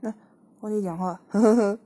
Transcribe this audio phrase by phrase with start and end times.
[0.00, 0.12] 那
[0.60, 1.78] 忘记讲话，呵呵呵。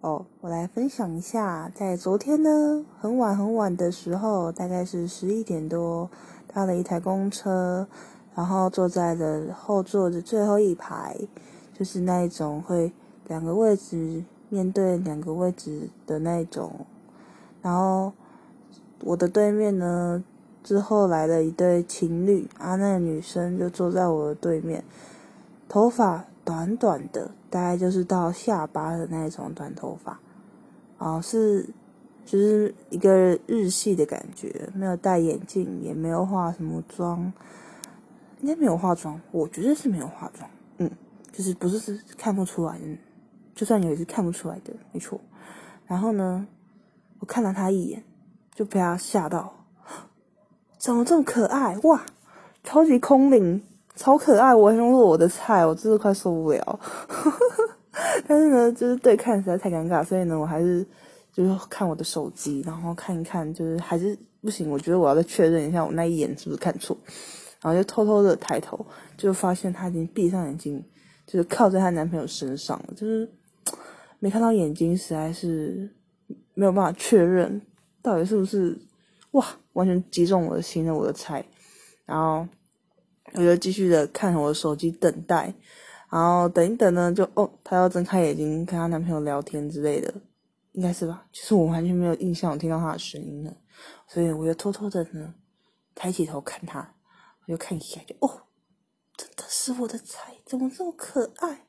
[0.00, 6.10] 哦，我来分享一下，在昨天呢，很晚很晚的时候，大概是十一点多，
[6.52, 7.88] 搭了一台公车，
[8.34, 11.16] 然后坐在了后座的最后一排，
[11.72, 12.92] 就是那一种会
[13.28, 16.84] 两个位置面对两个位置的那一种，
[17.62, 18.12] 然后
[19.00, 20.22] 我的对面呢，
[20.62, 24.84] 之后来了一对情侣，啊，那个女生就坐在我的对面，
[25.74, 26.24] 头发。
[26.44, 30.20] 短短的，大概就是到下巴的那种短头发，
[30.98, 31.66] 哦，是，
[32.26, 37.32] 就是一个日系的感觉，没有戴眼镜，也没有化什么妆，
[38.42, 40.90] 应该没有化妆，我觉得是没有化妆，嗯，
[41.32, 42.84] 就是不是是看不出来的，
[43.54, 45.18] 就算有也是看不出来的，没错。
[45.86, 46.46] 然后呢，
[47.20, 48.04] 我看了他一眼，
[48.54, 49.64] 就被他吓到，
[50.78, 52.04] 长得这么可爱，哇，
[52.62, 53.64] 超级空灵。
[53.96, 56.80] 超可爱，完全是我的菜，我真的快受不了。
[58.26, 60.84] 但是呢，就是对看实在太尴尬，所以呢，我还是
[61.32, 64.68] 就是看我的手机，然后看一看，就是还是不行。
[64.68, 66.96] 我觉得我要再确认一下，我那一眼是不是看错，
[67.62, 68.84] 然后就偷偷的抬头，
[69.16, 70.84] 就发现她已经闭上眼睛，
[71.24, 73.30] 就是靠在她男朋友身上了，就是
[74.18, 75.88] 没看到眼睛，实在是
[76.54, 77.62] 没有办法确认
[78.02, 78.76] 到底是不是
[79.32, 81.44] 哇，完全击中我的心了，我的菜，
[82.04, 82.44] 然后。
[83.32, 85.52] 我就继续的看我的手机等待，
[86.10, 90.14] 然后等一等呢，就哦，她要睁开眼睛跟她男朋友聊天之类的，
[90.72, 91.26] 应该是吧？
[91.32, 93.56] 其实我完全没有印象，我听到她的声音了，
[94.06, 95.34] 所以我就偷偷的呢，
[95.94, 96.94] 抬起头看她，
[97.46, 98.42] 我就看一下，就哦，
[99.16, 101.66] 真的是我的菜，怎么这么可爱？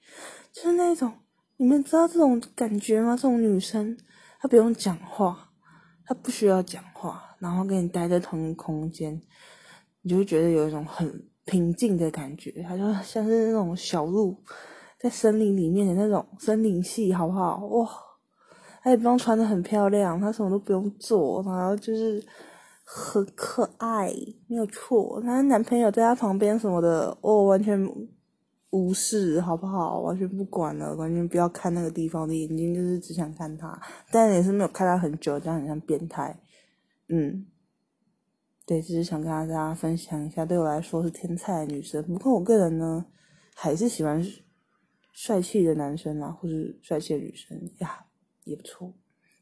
[0.51, 1.11] 就是那种
[1.57, 3.15] 你们知道这种感觉吗？
[3.15, 3.97] 这种女生
[4.39, 5.49] 她不用讲话，
[6.05, 9.19] 她不需要讲话，然后跟你待在同一个空间，
[10.01, 11.27] 你就会觉得有一种很。
[11.45, 14.35] 平静的感觉，它就像是那种小鹿
[14.99, 17.65] 在森林里面的那种森林系，好不好？
[17.67, 17.87] 哇，
[18.81, 22.23] 它也不用穿的很漂亮，它什么都不用做，然后就是
[22.83, 24.11] 很可爱，
[24.47, 25.21] 没有错。
[25.21, 27.79] 她男朋友在她旁边什么的，哦，完全
[28.71, 29.99] 无视，好不好？
[29.99, 33.79] 完全不管了，完全不要看那个地方的眼睛，就是只想看他，
[34.11, 36.39] 但也是没有看他很久，这样很像变态，
[37.09, 37.45] 嗯。
[38.65, 42.03] 对，只是想跟大家分享一下，对我来说是天才女生。
[42.03, 43.05] 不过我个人呢，
[43.53, 44.25] 还是喜欢
[45.13, 48.07] 帅气的男生啊，或是帅气的女生呀，
[48.43, 48.91] 也不错。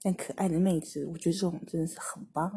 [0.01, 2.51] 但可爱的妹子，我觉得这种真的是很棒。